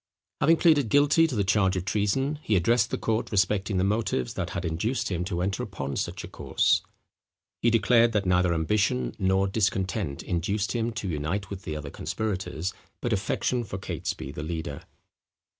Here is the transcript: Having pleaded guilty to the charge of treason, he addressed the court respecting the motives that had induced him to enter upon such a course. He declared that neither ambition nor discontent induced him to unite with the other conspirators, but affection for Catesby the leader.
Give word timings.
Having 0.39 0.57
pleaded 0.57 0.89
guilty 0.89 1.27
to 1.27 1.35
the 1.35 1.43
charge 1.43 1.75
of 1.75 1.85
treason, 1.85 2.39
he 2.41 2.55
addressed 2.55 2.89
the 2.89 2.97
court 2.97 3.31
respecting 3.31 3.77
the 3.77 3.83
motives 3.83 4.33
that 4.33 4.49
had 4.49 4.65
induced 4.65 5.11
him 5.11 5.23
to 5.25 5.43
enter 5.43 5.61
upon 5.61 5.95
such 5.95 6.23
a 6.23 6.27
course. 6.27 6.81
He 7.61 7.69
declared 7.69 8.11
that 8.13 8.25
neither 8.25 8.51
ambition 8.51 9.13
nor 9.19 9.47
discontent 9.47 10.23
induced 10.23 10.71
him 10.71 10.91
to 10.93 11.07
unite 11.07 11.51
with 11.51 11.65
the 11.65 11.75
other 11.75 11.91
conspirators, 11.91 12.73
but 12.99 13.13
affection 13.13 13.63
for 13.63 13.77
Catesby 13.77 14.31
the 14.31 14.41
leader. 14.41 14.85